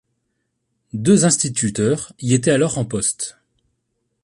[0.93, 3.37] Deux instituteurs y étaient alors en poste.